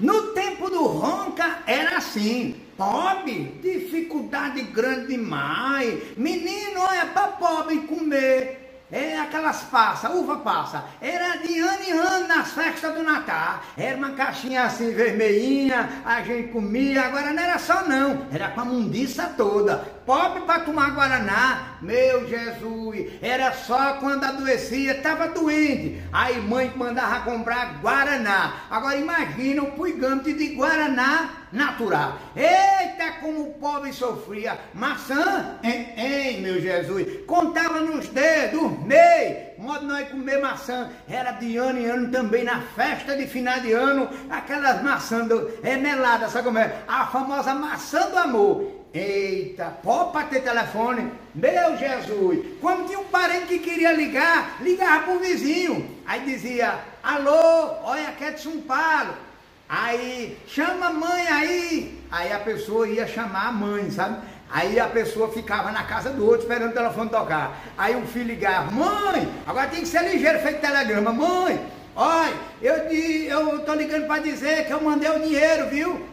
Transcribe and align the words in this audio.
No 0.00 0.28
tempo 0.28 0.70
do 0.70 0.84
Ronca 0.84 1.60
era 1.66 1.96
assim. 1.96 2.54
Pobre, 2.76 3.58
dificuldade 3.60 4.62
grande 4.62 5.08
demais. 5.08 6.16
Menino, 6.16 6.80
olha, 6.80 7.06
para 7.06 7.28
pobre 7.32 7.78
comer 7.80 8.67
é 8.90 9.18
aquelas 9.18 9.62
passas, 9.64 10.10
uva 10.14 10.38
passa. 10.38 10.84
Era 11.00 11.36
de 11.36 11.58
ano 11.58 11.82
em 11.86 11.92
ano 11.92 12.28
nas 12.28 12.52
festas 12.52 12.94
do 12.94 13.02
Natal. 13.02 13.62
Era 13.76 13.96
uma 13.96 14.12
caixinha 14.12 14.64
assim 14.64 14.92
vermelhinha, 14.92 15.88
a 16.04 16.22
gente 16.22 16.48
comia. 16.48 17.02
Agora 17.02 17.32
não 17.32 17.42
era 17.42 17.58
só 17.58 17.86
não, 17.86 18.26
era 18.32 18.48
pra 18.48 18.64
mundiça 18.64 19.34
toda. 19.36 19.98
Pobre 20.06 20.40
para 20.42 20.60
tomar 20.60 20.92
Guaraná, 20.92 21.76
meu 21.82 22.26
Jesus. 22.26 23.12
Era 23.20 23.52
só 23.52 23.94
quando 23.94 24.24
adoecia, 24.24 24.92
estava 24.92 25.28
doente. 25.28 26.02
Aí 26.10 26.40
mãe 26.40 26.72
mandava 26.74 27.30
comprar 27.30 27.80
Guaraná. 27.82 28.54
Agora 28.70 28.96
imagina 28.96 29.62
o 29.62 29.72
puigante 29.72 30.32
de 30.32 30.54
Guaraná 30.54 31.37
natural. 31.52 32.18
Eita, 32.36 33.12
como 33.20 33.42
o 33.42 33.54
pobre 33.54 33.92
sofria. 33.92 34.58
Maçã, 34.74 35.58
hein, 35.62 35.92
hein, 35.96 36.40
meu 36.40 36.60
Jesus. 36.60 37.24
Contava 37.26 37.80
nos 37.80 38.08
dedos, 38.08 38.78
meio. 38.84 39.48
Modo 39.58 39.86
nós 39.86 40.08
comer 40.08 40.40
maçã. 40.40 40.90
Era 41.08 41.32
de 41.32 41.56
ano 41.56 41.78
em 41.78 41.86
ano 41.86 42.12
também 42.12 42.44
na 42.44 42.60
festa 42.60 43.16
de 43.16 43.26
final 43.26 43.60
de 43.60 43.72
ano. 43.72 44.08
Aquelas 44.30 44.82
maçãs 44.82 45.26
do, 45.26 45.50
é 45.62 45.76
melada, 45.76 46.28
sabe 46.28 46.44
como 46.44 46.58
é? 46.58 46.72
A 46.86 47.06
famosa 47.06 47.54
maçã 47.54 48.08
do 48.08 48.18
amor. 48.18 48.78
Eita, 48.94 49.66
pode 49.82 50.12
para 50.12 50.26
ter 50.26 50.42
telefone. 50.42 51.12
Meu 51.34 51.76
Jesus. 51.76 52.38
Quando 52.60 52.86
tinha 52.86 52.98
um 52.98 53.04
parente 53.04 53.46
que 53.46 53.58
queria 53.58 53.92
ligar, 53.92 54.56
ligava 54.60 55.04
para 55.04 55.14
o 55.14 55.18
vizinho. 55.18 55.98
Aí 56.06 56.20
dizia, 56.20 56.78
alô, 57.02 57.74
olha, 57.82 58.12
quer 58.12 58.34
de 58.34 58.40
São 58.40 58.60
Paulo. 58.62 59.27
Aí, 59.68 60.38
chama 60.46 60.86
a 60.86 60.92
mãe 60.92 61.28
aí. 61.28 61.98
Aí 62.10 62.32
a 62.32 62.38
pessoa 62.38 62.88
ia 62.88 63.06
chamar 63.06 63.48
a 63.48 63.52
mãe, 63.52 63.90
sabe? 63.90 64.18
Aí 64.50 64.80
a 64.80 64.86
pessoa 64.86 65.30
ficava 65.30 65.70
na 65.70 65.84
casa 65.84 66.10
do 66.10 66.24
outro 66.24 66.40
esperando 66.40 66.70
o 66.70 66.74
telefone 66.74 67.10
tocar. 67.10 67.60
Aí 67.76 67.94
o 67.94 68.06
filho 68.06 68.28
ligava, 68.28 68.70
mãe, 68.70 69.28
agora 69.46 69.68
tem 69.68 69.80
que 69.80 69.88
ser 69.88 70.02
ligeiro, 70.10 70.38
feito 70.38 70.60
telegrama. 70.60 71.12
Mãe, 71.12 71.60
olha, 71.94 72.34
eu, 72.62 72.74
eu 72.74 73.58
tô 73.60 73.74
ligando 73.74 74.06
para 74.06 74.22
dizer 74.22 74.66
que 74.66 74.72
eu 74.72 74.80
mandei 74.80 75.10
o 75.10 75.20
dinheiro, 75.20 75.68
viu? 75.68 76.06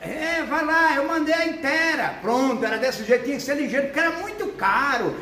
É, 0.00 0.44
vai 0.44 0.64
lá, 0.64 0.94
eu 0.96 1.08
mandei 1.08 1.34
a 1.34 1.46
inteira. 1.46 2.14
Pronto, 2.20 2.62
era 2.62 2.76
desse 2.76 3.04
jeito, 3.04 3.24
tinha 3.24 3.36
que 3.36 3.42
ser 3.42 3.56
ligeiro, 3.56 3.86
porque 3.86 4.00
era 4.00 4.12
muito 4.12 4.46
caro. 4.56 5.16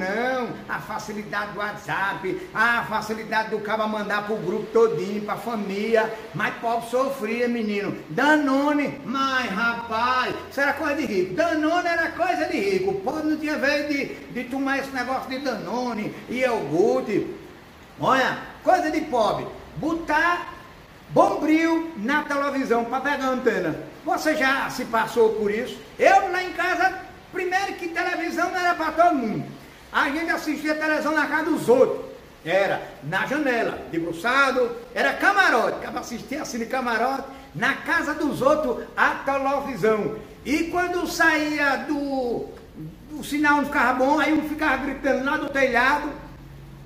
Não, 0.00 0.48
a 0.66 0.78
facilidade 0.78 1.52
do 1.52 1.58
WhatsApp, 1.58 2.48
a 2.54 2.84
facilidade 2.84 3.50
do 3.50 3.58
cara 3.58 3.86
mandar 3.86 4.24
pro 4.24 4.36
grupo 4.36 4.64
todinho, 4.72 5.20
pra 5.20 5.36
família. 5.36 6.10
Mas 6.34 6.54
pobre 6.54 6.88
sofria, 6.88 7.46
menino. 7.46 7.94
Danone, 8.08 8.98
mas 9.04 9.50
rapaz, 9.50 10.34
isso 10.50 10.58
era 10.58 10.72
coisa 10.72 10.94
de 10.94 11.04
rico. 11.04 11.34
Danone 11.34 11.86
era 11.86 12.12
coisa 12.12 12.46
de 12.46 12.58
rico. 12.58 12.92
O 12.92 13.00
pobre 13.00 13.28
não 13.28 13.36
tinha 13.36 13.58
vez 13.58 13.88
de, 13.88 14.06
de 14.32 14.44
tomar 14.44 14.78
esse 14.78 14.90
negócio 14.90 15.28
de 15.28 15.38
Danone 15.40 16.14
e 16.30 16.38
iogurte. 16.38 17.26
Olha, 18.00 18.38
coisa 18.64 18.90
de 18.90 19.02
pobre. 19.02 19.46
Botar 19.76 20.54
bombril 21.10 21.92
na 21.98 22.22
televisão 22.22 22.86
para 22.86 23.00
pegar 23.00 23.26
a 23.26 23.30
antena. 23.32 23.76
Você 24.02 24.34
já 24.34 24.70
se 24.70 24.86
passou 24.86 25.34
por 25.34 25.50
isso? 25.50 25.78
Eu 25.98 26.32
lá 26.32 26.42
em 26.42 26.52
casa, 26.52 26.94
primeiro 27.32 27.74
que 27.74 27.88
televisão 27.88 28.50
não 28.50 28.58
era 28.58 28.74
para 28.74 28.92
todo 28.92 29.14
mundo. 29.14 29.59
A 29.92 30.08
gente 30.10 30.30
assistia 30.30 30.74
televisão 30.74 31.14
na 31.14 31.26
casa 31.26 31.50
dos 31.50 31.68
outros. 31.68 32.10
Era 32.44 32.80
na 33.02 33.26
janela, 33.26 33.78
debruçado, 33.90 34.74
era 34.94 35.12
camarote, 35.12 35.78
ficava 35.78 36.00
assistia 36.00 36.40
assim 36.40 36.58
de 36.58 36.66
camarote, 36.66 37.24
na 37.54 37.74
casa 37.74 38.14
dos 38.14 38.40
outros 38.40 38.86
a 38.96 39.10
televisão. 39.26 40.16
E 40.44 40.64
quando 40.64 41.06
saía 41.06 41.84
do, 41.86 42.46
do 43.10 43.22
sinal 43.22 43.56
não 43.56 43.66
ficava 43.66 43.92
bom, 43.92 44.18
aí 44.18 44.32
um 44.32 44.48
ficava 44.48 44.78
gritando 44.78 45.24
lá 45.24 45.36
do 45.36 45.50
telhado, 45.50 46.10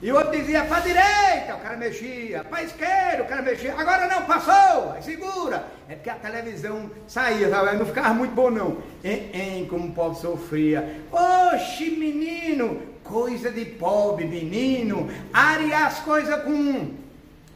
e 0.02 0.12
o 0.12 0.16
outro 0.16 0.32
dizia 0.32 0.64
para 0.64 0.80
direita, 0.80 1.54
o 1.54 1.60
cara 1.60 1.76
mexia, 1.76 2.44
para 2.44 2.62
esquerda, 2.62 3.22
o 3.22 3.26
cara 3.26 3.40
mexia, 3.40 3.74
agora 3.74 4.06
não, 4.06 4.22
passou, 4.26 4.92
aí 4.92 5.02
segura. 5.02 5.64
É 5.88 5.94
porque 5.94 6.10
a 6.10 6.16
televisão 6.16 6.90
saía, 7.06 7.48
sabe? 7.48 7.78
não 7.78 7.86
ficava 7.86 8.12
muito 8.12 8.34
bom 8.34 8.50
não. 8.50 8.78
Em, 9.02 9.60
em 9.60 9.66
como 9.66 9.88
o 9.88 9.92
pobre 9.92 10.20
sofria. 10.20 11.00
Oxe, 11.10 11.90
menino, 11.90 12.82
coisa 13.04 13.50
de 13.50 13.64
pobre, 13.64 14.24
menino. 14.24 15.08
Arear 15.32 15.86
as 15.86 16.00
coisas 16.00 16.42
com, 16.42 16.94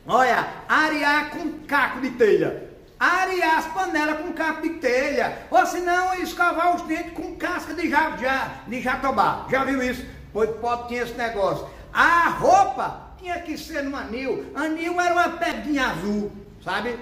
olha, 0.06 0.47
arear 0.69 1.31
com 1.31 1.59
caco 1.66 2.00
de 2.00 2.10
telha. 2.10 2.69
Arear 3.00 3.58
as 3.58 3.66
panelas 3.66 4.20
com 4.20 4.32
caco 4.32 4.62
de 4.62 4.70
telha. 4.75 5.47
Ou 5.50 5.66
senão 5.66 6.14
escovar 6.14 6.76
os 6.76 6.82
dentes 6.82 7.12
com 7.12 7.34
casca 7.37 7.75
de, 7.75 7.88
ja, 7.88 8.62
de 8.66 8.81
jatobá. 8.81 9.47
Já 9.50 9.64
viu 9.64 9.82
isso? 9.82 10.04
Pois 10.32 10.50
pobre 10.50 10.88
tinha 10.88 11.03
esse 11.03 11.14
negócio. 11.14 11.66
A 11.92 12.28
roupa 12.28 13.08
tinha 13.19 13.41
que 13.41 13.56
ser 13.56 13.82
no 13.82 13.97
anil. 13.97 14.53
Anil 14.54 15.00
era 15.00 15.12
uma 15.12 15.28
pedrinha 15.31 15.88
azul, 15.88 16.31
sabe? 16.62 16.98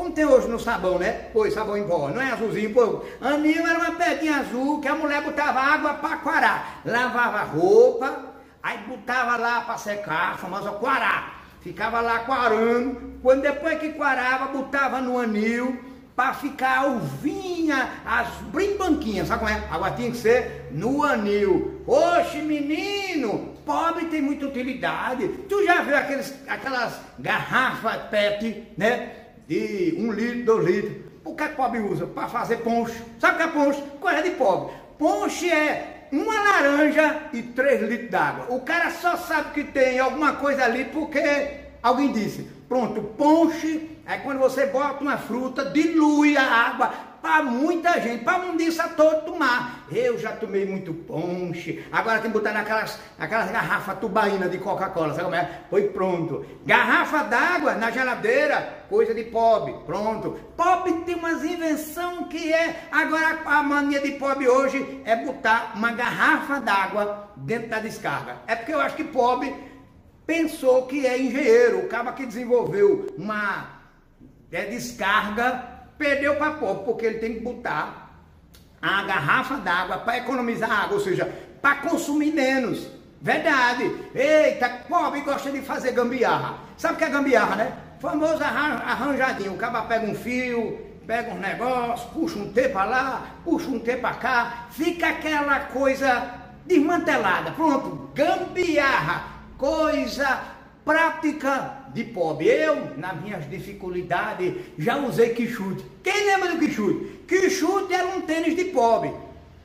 Como 0.00 0.12
tem 0.12 0.24
hoje 0.24 0.48
no 0.48 0.58
sabão, 0.58 0.98
né? 0.98 1.28
Pois 1.30 1.52
sabão 1.52 1.76
em 1.76 1.86
pó, 1.86 2.08
não 2.08 2.22
é 2.22 2.30
azulzinho, 2.30 2.72
pô. 2.72 3.04
Anil 3.20 3.66
era 3.66 3.78
uma 3.80 3.92
pedrinha 3.96 4.38
azul 4.38 4.80
que 4.80 4.88
a 4.88 4.94
mulher 4.94 5.20
botava 5.20 5.60
água 5.60 5.92
para 5.92 6.16
quarar. 6.16 6.80
Lavava 6.86 7.42
roupa, 7.42 8.24
aí 8.62 8.78
botava 8.88 9.36
lá 9.36 9.60
para 9.60 9.76
secar, 9.76 10.32
a 10.32 10.38
famosa 10.38 10.70
quarar. 10.70 11.44
Ficava 11.60 12.00
lá 12.00 12.20
quarando. 12.20 13.18
Quando 13.22 13.42
depois 13.42 13.78
que 13.78 13.90
quarava, 13.90 14.46
botava 14.46 15.02
no 15.02 15.18
anil 15.18 15.78
para 16.16 16.32
ficar 16.32 16.78
alvinha, 16.78 17.90
as 18.02 18.28
brimbanquinhas, 18.50 19.28
sabe 19.28 19.40
como 19.40 19.52
é? 19.52 19.62
Agora 19.70 19.92
tinha 19.92 20.10
que 20.10 20.16
ser 20.16 20.70
no 20.72 21.04
anil. 21.04 21.82
Oxe, 21.86 22.38
menino, 22.38 23.54
pobre 23.66 24.06
tem 24.06 24.22
muita 24.22 24.46
utilidade. 24.46 25.28
Tu 25.46 25.62
já 25.66 25.82
viu 25.82 25.94
aqueles, 25.94 26.34
aquelas 26.48 26.98
garrafas 27.18 27.96
PET, 28.10 28.72
né? 28.78 29.19
De 29.50 29.96
um 29.98 30.12
litro, 30.12 30.44
dois 30.44 30.64
litros. 30.64 30.96
O 31.24 31.34
que 31.34 31.42
é 31.42 31.48
que 31.48 31.56
pobre 31.56 31.80
usa? 31.80 32.06
Para 32.06 32.28
fazer 32.28 32.58
ponche. 32.58 32.94
Sabe 33.18 33.34
o 33.34 33.36
que 33.38 33.42
é 33.42 33.46
ponche? 33.48 33.82
Coisa 34.00 34.22
de 34.22 34.30
pobre. 34.30 34.72
Ponche 34.96 35.50
é 35.50 36.06
uma 36.12 36.34
laranja 36.34 37.22
e 37.32 37.42
três 37.42 37.82
litros 37.82 38.10
d'água. 38.10 38.46
O 38.54 38.60
cara 38.60 38.92
só 38.92 39.16
sabe 39.16 39.50
que 39.54 39.64
tem 39.64 39.98
alguma 39.98 40.34
coisa 40.34 40.64
ali 40.64 40.84
porque 40.84 41.22
alguém 41.82 42.12
disse. 42.12 42.48
Pronto, 42.68 43.02
ponche 43.02 43.90
é 44.10 44.18
quando 44.18 44.40
você 44.40 44.66
bota 44.66 45.00
uma 45.02 45.16
fruta, 45.16 45.66
dilui 45.66 46.36
a 46.36 46.42
água, 46.42 46.90
para 47.22 47.44
muita 47.44 48.00
gente, 48.00 48.24
para 48.24 48.40
mundiça 48.40 48.88
todo 48.88 49.24
tomar. 49.24 49.84
Eu 49.88 50.18
já 50.18 50.32
tomei 50.32 50.66
muito 50.66 50.92
ponche, 50.92 51.84
agora 51.92 52.18
tem 52.18 52.28
que 52.28 52.36
botar 52.36 52.50
naquelas, 52.50 52.98
naquelas 53.16 53.52
garrafas 53.52 53.98
tubaína 54.00 54.48
de 54.48 54.58
Coca-Cola, 54.58 55.10
sabe 55.14 55.24
como 55.24 55.36
é? 55.36 55.48
Foi 55.70 55.90
pronto. 55.90 56.44
Garrafa 56.66 57.22
d'água 57.22 57.74
na 57.74 57.92
geladeira, 57.92 58.84
coisa 58.88 59.14
de 59.14 59.22
pobre, 59.24 59.74
pronto. 59.86 60.36
Pobre 60.56 60.92
tem 61.04 61.14
umas 61.14 61.44
invenção 61.44 62.24
que 62.24 62.52
é, 62.52 62.88
agora 62.90 63.38
a 63.44 63.62
mania 63.62 64.00
de 64.00 64.12
pobre 64.12 64.48
hoje 64.48 65.02
é 65.04 65.14
botar 65.14 65.74
uma 65.76 65.92
garrafa 65.92 66.58
d'água 66.58 67.30
dentro 67.36 67.68
da 67.68 67.78
descarga. 67.78 68.38
É 68.48 68.56
porque 68.56 68.74
eu 68.74 68.80
acho 68.80 68.96
que 68.96 69.04
pobre 69.04 69.54
pensou 70.26 70.86
que 70.86 71.06
é 71.06 71.16
engenheiro, 71.16 71.78
o 71.78 71.88
cara 71.88 72.12
que 72.12 72.26
desenvolveu 72.26 73.06
uma 73.16 73.79
é, 74.52 74.64
descarga 74.66 75.80
perdeu 76.00 76.36
para 76.36 76.52
pobre, 76.52 76.84
porque 76.84 77.04
ele 77.04 77.18
tem 77.18 77.34
que 77.34 77.40
botar 77.40 78.10
a 78.80 79.02
garrafa 79.02 79.56
d'água 79.56 79.98
para 79.98 80.16
economizar 80.16 80.84
água, 80.84 80.94
ou 80.94 81.00
seja, 81.00 81.30
para 81.60 81.76
consumir 81.76 82.32
menos. 82.32 82.88
Verdade. 83.20 83.84
Eita, 84.14 84.68
pobre 84.88 85.20
gosta 85.20 85.50
de 85.50 85.60
fazer 85.60 85.92
gambiarra. 85.92 86.58
Sabe 86.78 86.94
o 86.94 86.96
que 86.96 87.04
é 87.04 87.10
gambiarra, 87.10 87.56
né? 87.56 87.72
Famoso 88.00 88.42
arranjadinho. 88.42 89.52
O 89.52 89.58
cara 89.58 89.82
pega 89.82 90.06
um 90.06 90.14
fio, 90.14 90.78
pega 91.06 91.34
um 91.34 91.38
negócio, 91.38 92.08
puxa 92.10 92.38
um 92.38 92.50
T 92.50 92.70
para 92.70 92.84
lá, 92.84 93.26
puxa 93.44 93.68
um 93.68 93.78
T 93.78 93.96
para 93.96 94.14
cá, 94.14 94.66
fica 94.70 95.10
aquela 95.10 95.60
coisa 95.60 96.30
desmantelada. 96.64 97.50
Pronto, 97.50 98.10
gambiarra. 98.14 99.24
Coisa 99.58 100.40
prática 100.90 101.84
de 101.94 102.02
pobre. 102.02 102.48
Eu, 102.48 102.96
nas 102.96 103.20
minhas 103.20 103.48
dificuldades, 103.48 104.54
já 104.76 104.96
usei 104.96 105.28
quichute. 105.28 105.84
Quem 106.02 106.26
lembra 106.26 106.50
do 106.50 106.58
quichute? 106.58 107.20
Quichute 107.28 107.94
era 107.94 108.08
um 108.08 108.22
tênis 108.22 108.56
de 108.56 108.64
pobre. 108.64 109.12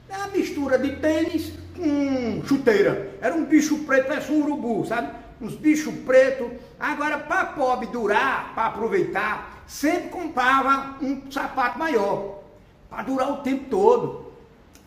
É 0.08 0.18
uma 0.18 0.28
mistura 0.28 0.78
de 0.78 0.98
tênis 0.98 1.52
com 1.76 2.44
chuteira. 2.46 3.10
Era 3.20 3.34
um 3.34 3.44
bicho 3.44 3.80
preto, 3.86 4.08
parece 4.08 4.32
um 4.32 4.44
urubu, 4.44 4.86
sabe? 4.86 5.14
Uns 5.42 5.56
bichos 5.56 5.96
pretos. 6.06 6.48
Agora, 6.80 7.18
para 7.18 7.46
pobre 7.46 7.88
durar, 7.88 8.54
para 8.54 8.68
aproveitar, 8.68 9.64
sempre 9.66 10.10
comprava 10.10 11.04
um 11.04 11.32
sapato 11.32 11.80
maior. 11.80 12.44
Para 12.88 13.02
durar 13.02 13.32
o 13.32 13.38
tempo 13.38 13.66
todo. 13.68 14.32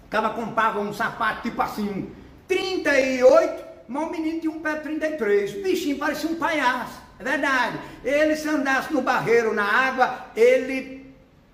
Acaba 0.06 0.30
comprava 0.30 0.78
um 0.78 0.92
sapato 0.92 1.42
tipo 1.42 1.60
assim, 1.60 2.08
38, 2.46 3.67
mas 3.88 4.06
o 4.06 4.10
menino 4.10 4.40
tinha 4.40 4.52
um 4.52 4.60
pé 4.60 4.74
33. 4.76 5.56
O 5.56 5.62
bichinho 5.62 5.98
parecia 5.98 6.28
um 6.28 6.36
palhaço. 6.36 7.00
É 7.18 7.24
verdade. 7.24 7.78
Ele 8.04 8.36
se 8.36 8.48
andasse 8.48 8.92
no 8.92 9.00
barreiro, 9.00 9.54
na 9.54 9.64
água, 9.64 10.26
ele, 10.36 11.12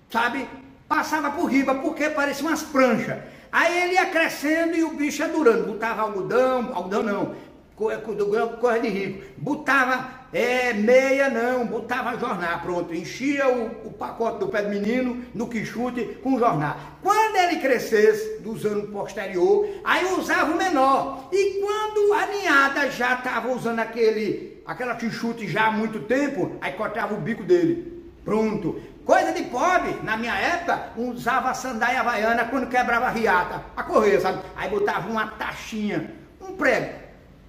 sabe, 0.09 0.45
passava 0.87 1.31
por 1.31 1.45
riba, 1.45 1.75
porque 1.75 2.09
parecia 2.09 2.45
umas 2.45 2.61
pranchas. 2.61 3.17
Aí 3.51 3.83
ele 3.83 3.93
ia 3.93 4.05
crescendo 4.07 4.75
e 4.75 4.83
o 4.83 4.91
bicho 4.91 5.21
ia 5.21 5.29
durando. 5.29 5.65
Botava 5.65 6.01
algodão, 6.01 6.71
algodão 6.75 7.01
não, 7.01 7.35
coisa 7.75 8.79
de 8.81 8.89
rico. 8.89 9.23
Botava 9.37 10.24
é, 10.35 10.73
meia 10.73 11.29
não, 11.29 11.65
botava 11.65 12.19
jornal, 12.19 12.59
pronto. 12.59 12.93
Enchia 12.93 13.47
o, 13.47 13.87
o 13.87 13.93
pacote 13.93 14.39
do 14.39 14.49
pé 14.49 14.63
do 14.63 14.69
menino 14.69 15.23
no 15.33 15.47
quichute 15.47 16.19
com 16.21 16.37
jornal. 16.37 16.75
Quando 17.01 17.37
ele 17.37 17.61
crescesse, 17.61 18.41
dos 18.41 18.65
anos 18.65 18.89
posterior, 18.89 19.65
aí 19.81 20.03
usava 20.11 20.51
o 20.51 20.57
menor. 20.57 21.29
E 21.31 21.61
quando 21.61 22.11
a 22.11 22.25
ninhada 22.25 22.91
já 22.91 23.13
estava 23.13 23.49
usando 23.49 23.79
aquele, 23.79 24.61
aquela 24.65 24.95
quichute 24.95 25.47
já 25.47 25.67
há 25.67 25.71
muito 25.71 26.01
tempo, 26.01 26.57
aí 26.59 26.73
cortava 26.73 27.13
o 27.13 27.21
bico 27.21 27.41
dele. 27.41 28.03
Pronto. 28.25 28.81
Coisa 29.05 29.31
de 29.31 29.43
pobre, 29.43 29.95
na 30.03 30.17
minha 30.17 30.35
época, 30.35 30.89
usava 30.97 31.53
sandália 31.53 32.01
havaiana 32.01 32.43
quando 32.43 32.67
quebrava 32.67 33.05
a 33.05 33.11
riata, 33.11 33.63
a 33.73 33.83
correr, 33.83 34.19
sabe? 34.19 34.41
Aí 34.57 34.69
botava 34.69 35.09
uma 35.09 35.27
taxinha, 35.27 36.13
um 36.41 36.57
prego, 36.57 37.04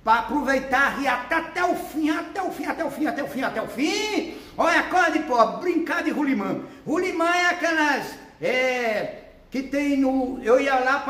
para 0.06 0.20
aproveitar 0.20 1.00
riata 1.00 1.38
até 1.38 1.64
o 1.64 1.74
fim, 1.74 2.10
até 2.10 2.40
o 2.40 2.52
fim, 2.52 2.64
até 2.64 2.84
o 2.84 2.90
fim, 2.92 3.06
até 3.06 3.24
o 3.24 3.26
fim, 3.26 3.42
até 3.42 3.60
o 3.60 3.66
fim. 3.66 4.34
Olha, 4.56 4.84
coisa 4.84 5.10
de 5.10 5.18
pobre, 5.24 5.72
brincar 5.72 6.04
de 6.04 6.12
rulimã. 6.12 6.60
Rulimã 6.86 7.28
é 7.28 7.46
aquelas, 7.46 8.16
é, 8.40 9.24
que 9.50 9.64
tem 9.64 9.96
no, 9.96 10.40
eu 10.44 10.60
ia 10.60 10.78
lá 10.78 11.00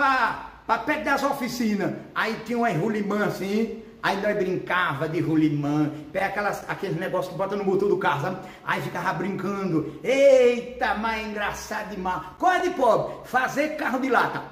para 0.66 0.78
perto 0.78 1.04
das 1.04 1.22
oficinas, 1.22 1.92
aí 2.14 2.40
tinha 2.46 2.56
uma 2.56 2.70
rulimã 2.70 3.26
assim, 3.26 3.82
Aí 4.02 4.22
nós 4.22 4.36
brincava 4.36 5.08
de 5.08 5.20
rolimã, 5.20 5.90
pega 6.12 6.26
aquelas, 6.26 6.70
aqueles 6.70 6.96
negócios 6.96 7.32
que 7.32 7.38
bota 7.38 7.56
no 7.56 7.64
motor 7.64 7.88
do 7.88 7.98
carro, 7.98 8.22
sabe? 8.22 8.36
Aí 8.64 8.80
ficava 8.80 9.12
brincando. 9.14 9.98
Eita, 10.04 10.94
mas 10.94 11.18
é 11.18 11.28
engraçado 11.28 11.90
demais. 11.90 12.22
Coisa 12.38 12.60
de 12.60 12.70
pobre, 12.70 13.16
fazer 13.24 13.70
carro 13.70 13.98
de 13.98 14.08
lata. 14.08 14.42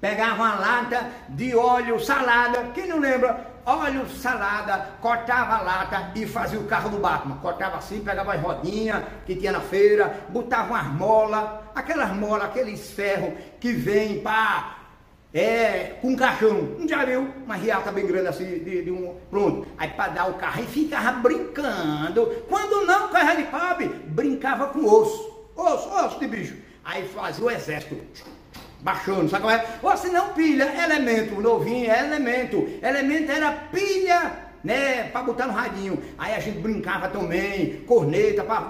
Pegava 0.00 0.34
uma 0.34 0.54
lata 0.56 1.08
de 1.28 1.54
óleo 1.54 2.00
salada, 2.00 2.72
quem 2.74 2.88
não 2.88 2.98
lembra? 2.98 3.53
Óleo 3.66 4.06
salada, 4.08 4.90
cortava 5.00 5.56
a 5.56 5.62
lata 5.62 6.12
e 6.14 6.26
fazia 6.26 6.60
o 6.60 6.64
carro 6.64 6.90
do 6.90 6.98
Batman. 6.98 7.36
Cortava 7.36 7.78
assim, 7.78 8.00
pegava 8.00 8.34
as 8.34 8.40
rodinhas 8.40 9.02
que 9.24 9.34
tinha 9.34 9.52
na 9.52 9.60
feira, 9.60 10.20
botava 10.28 10.74
umas 10.74 10.86
molas, 10.86 11.48
aquelas 11.74 12.14
molas, 12.14 12.44
aqueles 12.44 12.90
ferros 12.90 13.32
que 13.58 13.72
vêm 13.72 14.20
para 14.20 14.84
é, 15.34 15.96
com 16.00 16.10
um 16.10 16.16
caixão, 16.16 16.76
já 16.86 17.04
viu? 17.04 17.26
Uma 17.44 17.56
riata 17.56 17.90
bem 17.90 18.06
grande 18.06 18.28
assim, 18.28 18.44
de, 18.44 18.84
de 18.84 18.90
um. 18.92 19.16
Pronto. 19.28 19.66
Aí 19.76 19.88
para 19.90 20.12
dar 20.12 20.30
o 20.30 20.34
carro, 20.34 20.62
e 20.62 20.66
ficava 20.66 21.10
brincando. 21.18 22.26
Quando 22.48 22.86
não, 22.86 23.08
carro 23.08 23.36
de 23.36 23.42
pobre, 23.44 23.88
brincava 23.88 24.68
com 24.68 24.84
osso. 24.84 25.48
Osso, 25.56 25.88
osso 25.88 26.20
de 26.20 26.28
bicho. 26.28 26.56
Aí 26.84 27.08
fazia 27.08 27.44
o 27.44 27.50
exército. 27.50 27.96
Baixando, 28.84 29.30
sabe 29.30 29.44
como 29.44 29.54
é? 29.54 29.64
Ou 29.82 29.96
se 29.96 30.10
não 30.10 30.34
pilha, 30.34 30.70
elemento, 30.84 31.40
novinho 31.40 31.90
é 31.90 32.00
elemento. 32.00 32.68
Elemento 32.82 33.32
era 33.32 33.50
pilha 33.50 34.44
né, 34.62 35.04
para 35.04 35.22
botar 35.22 35.46
no 35.46 35.54
radinho. 35.54 36.02
Aí 36.18 36.34
a 36.34 36.38
gente 36.38 36.58
brincava 36.58 37.08
também, 37.08 37.82
corneta, 37.86 38.44
para 38.44 38.60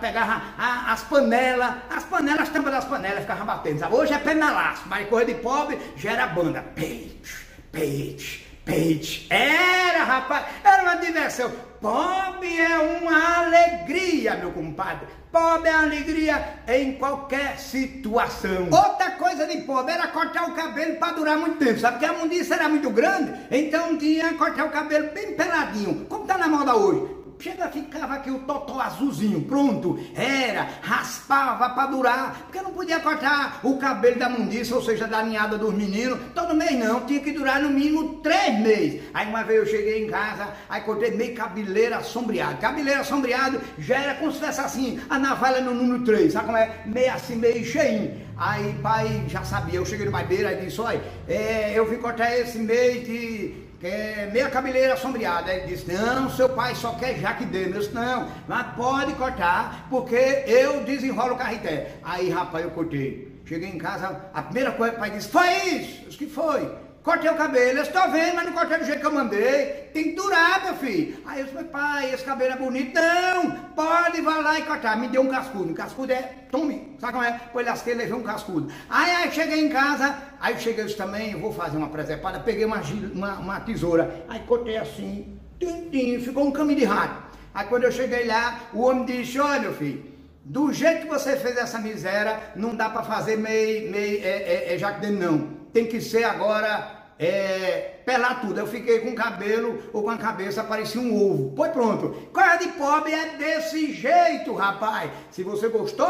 pegar 0.00 0.54
a, 0.56 0.92
as 0.92 1.02
panelas, 1.02 1.74
as 1.90 2.04
panelas, 2.04 2.42
as 2.42 2.48
tampas 2.50 2.72
das 2.72 2.84
panelas, 2.84 3.20
ficava 3.20 3.44
batendo. 3.44 3.80
Sabe? 3.80 3.96
Hoje 3.96 4.12
é 4.12 4.18
penalaço, 4.18 4.84
mas 4.86 5.08
coisa 5.08 5.26
de 5.26 5.34
pobre 5.40 5.76
já 5.96 6.12
era 6.12 6.28
banda. 6.28 6.64
Peite, 6.76 7.36
peite, 7.72 8.46
peite. 8.64 9.26
Era, 9.30 10.04
rapaz, 10.04 10.46
era 10.62 10.82
uma 10.82 10.96
diversão. 10.96 11.52
Pobre 11.80 12.58
é 12.58 12.78
uma 12.78 13.40
alegria, 13.40 14.36
meu 14.36 14.52
compadre. 14.52 15.06
Pobre 15.30 15.68
é 15.68 15.72
alegria 15.72 16.60
em 16.66 16.94
qualquer 16.94 17.58
situação. 17.58 18.68
Outra 18.70 19.10
coisa 19.12 19.46
de 19.46 19.58
pobre 19.62 19.92
era 19.92 20.06
cortar 20.08 20.48
o 20.48 20.54
cabelo 20.54 20.96
para 20.96 21.12
durar 21.12 21.36
muito 21.36 21.58
tempo, 21.58 21.78
sabe? 21.78 21.98
Porque 21.98 22.06
a 22.06 22.18
mundiça 22.18 22.54
era 22.54 22.68
muito 22.68 22.88
grande, 22.90 23.34
então 23.50 23.98
tinha 23.98 24.28
que 24.30 24.34
cortar 24.36 24.64
o 24.64 24.70
cabelo 24.70 25.10
bem 25.12 25.34
peladinho, 25.34 26.06
como 26.08 26.24
tá 26.24 26.38
na 26.38 26.48
moda 26.48 26.74
hoje. 26.74 27.23
Chega, 27.44 27.68
ficava 27.68 28.14
aqui 28.14 28.30
o 28.30 28.38
totó 28.38 28.80
azulzinho, 28.80 29.42
pronto, 29.42 30.00
era, 30.14 30.66
raspava 30.80 31.68
para 31.74 31.90
durar, 31.90 32.40
porque 32.44 32.58
não 32.62 32.72
podia 32.72 32.98
cortar 33.00 33.60
o 33.62 33.76
cabelo 33.76 34.18
da 34.18 34.30
mundiça, 34.30 34.74
ou 34.74 34.82
seja, 34.82 35.06
da 35.06 35.22
ninhada 35.22 35.58
dos 35.58 35.74
meninos, 35.74 36.18
todo 36.34 36.54
mês 36.54 36.72
não, 36.72 37.02
tinha 37.02 37.20
que 37.20 37.32
durar 37.32 37.60
no 37.60 37.68
mínimo 37.68 38.14
três 38.22 38.58
meses. 38.60 39.02
Aí 39.12 39.28
uma 39.28 39.42
vez 39.42 39.58
eu 39.60 39.66
cheguei 39.66 40.06
em 40.06 40.08
casa, 40.08 40.54
aí 40.70 40.80
cortei 40.80 41.10
meio 41.10 41.34
cabeleira 41.34 42.02
sombreado. 42.02 42.56
Cabeleira 42.56 43.04
sombreado 43.04 43.60
já 43.76 43.98
era 43.98 44.14
como 44.14 44.32
se 44.32 44.40
fosse 44.40 44.60
assim, 44.62 44.98
a 45.10 45.18
navalha 45.18 45.60
no 45.60 45.74
número 45.74 46.02
3, 46.02 46.32
sabe 46.32 46.46
como 46.46 46.56
é? 46.56 46.80
Meio 46.86 47.12
assim, 47.12 47.36
meio 47.36 47.62
cheinho. 47.62 48.24
Aí 48.38 48.74
pai 48.82 49.22
já 49.28 49.44
sabia, 49.44 49.80
eu 49.80 49.84
cheguei 49.84 50.06
no 50.06 50.12
barbeiro, 50.12 50.48
aí 50.48 50.64
disse, 50.64 50.80
olha, 50.80 51.02
é, 51.28 51.74
eu 51.74 51.84
vim 51.84 51.98
cortar 51.98 52.34
esse 52.38 52.58
mês 52.58 53.06
de 53.06 53.63
é, 53.84 54.30
meia 54.32 54.48
cabeleira 54.48 54.96
sombreada. 54.96 55.52
Ele 55.52 55.66
disse, 55.66 55.92
não, 55.92 56.30
seu 56.30 56.48
pai 56.48 56.74
só 56.74 56.92
quer 56.94 57.18
jaque. 57.18 57.46
Eu 57.52 57.72
disse, 57.72 57.92
não, 57.92 58.28
mas 58.48 58.74
pode 58.74 59.12
cortar, 59.12 59.86
porque 59.90 60.44
eu 60.46 60.82
desenrolo 60.84 61.34
o 61.34 61.38
carreté. 61.38 61.96
Aí, 62.02 62.30
rapaz, 62.30 62.64
eu 62.64 62.70
cortei. 62.70 63.40
Cheguei 63.44 63.68
em 63.68 63.76
casa, 63.76 64.22
a 64.32 64.42
primeira 64.42 64.72
coisa 64.72 64.92
que 64.92 64.96
o 64.96 65.00
pai 65.00 65.10
disse, 65.10 65.28
foi 65.28 65.48
isso. 65.48 65.98
Eu 66.02 66.06
disse, 66.06 66.18
que 66.18 66.26
foi? 66.26 66.83
Cortei 67.04 67.30
o 67.30 67.36
cabelo, 67.36 67.80
eu 67.80 67.82
estou 67.82 68.10
vendo, 68.10 68.34
mas 68.34 68.46
não 68.46 68.54
cortei 68.54 68.78
do 68.78 68.86
jeito 68.86 69.00
que 69.00 69.06
eu 69.06 69.12
mandei. 69.12 69.90
Durar, 70.16 70.64
meu 70.64 70.74
filho. 70.76 71.18
Aí 71.26 71.40
eu 71.40 71.46
disse, 71.46 71.64
pai, 71.64 72.14
esse 72.14 72.24
cabelo 72.24 72.54
é 72.54 72.56
bonito. 72.56 72.94
Não, 72.94 73.50
pode, 73.76 74.22
vai 74.22 74.42
lá 74.42 74.58
e 74.58 74.62
cortar. 74.62 74.96
Me 74.96 75.08
deu 75.08 75.20
um 75.20 75.28
cascudo. 75.28 75.70
Um 75.70 75.74
cascudo 75.74 76.14
é, 76.14 76.22
tome, 76.50 76.96
sabe 76.98 77.12
como 77.12 77.24
é? 77.24 77.38
Pois 77.52 77.66
lasquei, 77.66 77.92
levei 77.92 78.14
um 78.14 78.22
cascudo. 78.22 78.72
Aí, 78.88 79.10
aí 79.16 79.30
cheguei 79.30 79.66
em 79.66 79.68
casa, 79.68 80.16
aí 80.40 80.58
cheguei 80.58 80.84
disse, 80.84 80.96
também, 80.96 81.32
eu 81.32 81.40
vou 81.40 81.52
fazer 81.52 81.76
uma 81.76 81.90
presepada. 81.90 82.40
Peguei 82.40 82.64
uma, 82.64 82.80
uma, 83.12 83.34
uma 83.34 83.60
tesoura, 83.60 84.24
aí 84.26 84.40
cortei 84.46 84.78
assim, 84.78 85.38
tim, 85.60 86.18
ficou 86.20 86.46
um 86.46 86.52
caminho 86.52 86.78
de 86.78 86.84
rato. 86.86 87.22
Aí 87.52 87.66
quando 87.66 87.84
eu 87.84 87.92
cheguei 87.92 88.26
lá, 88.26 88.60
o 88.72 88.80
homem 88.80 89.04
disse, 89.04 89.38
olha, 89.38 89.60
meu 89.60 89.74
filho, 89.74 90.02
do 90.42 90.72
jeito 90.72 91.02
que 91.02 91.08
você 91.08 91.36
fez 91.36 91.58
essa 91.58 91.78
miséria, 91.78 92.40
não 92.56 92.74
dá 92.74 92.88
para 92.88 93.02
fazer 93.02 93.36
meio, 93.36 93.90
meio, 93.90 94.24
é, 94.24 94.70
é, 94.70 94.74
é 94.74 94.78
jaque 94.78 95.06
não 95.08 95.53
tem 95.74 95.86
que 95.86 96.00
ser 96.00 96.22
agora 96.22 96.88
é, 97.18 97.96
pelar 98.06 98.40
tudo. 98.40 98.60
Eu 98.60 98.66
fiquei 98.66 99.00
com 99.00 99.10
o 99.10 99.14
cabelo 99.14 99.82
ou 99.92 100.04
com 100.04 100.10
a 100.10 100.16
cabeça, 100.16 100.62
parecia 100.62 101.00
um 101.00 101.14
ovo. 101.14 101.52
Pois 101.54 101.72
pronto. 101.72 102.10
Coisa 102.32 102.56
de 102.56 102.68
pobre 102.68 103.12
é 103.12 103.36
desse 103.36 103.92
jeito, 103.92 104.54
rapaz. 104.54 105.10
Se 105.32 105.42
você 105.42 105.68
gostou, 105.68 106.06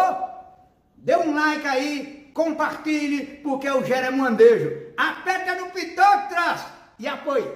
dê 0.99 1.17
um 1.17 1.35
like 1.35 1.67
aí, 1.67 2.31
compartilhe, 2.35 3.41
porque 3.43 3.69
o 3.71 3.83
Jeremuandejo. 3.83 4.71
Aperta 4.97 5.55
no 5.55 5.71
pitotras 5.71 6.61
e 6.99 7.09
apoie. 7.09 7.51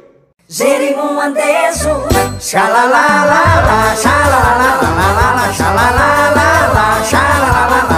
Jeremuandejo, 0.48 2.08
xalalalala, 2.40 3.94
xalalalala, 3.94 5.52
xalalalala, 5.52 7.04
xalalalala, 7.04 7.97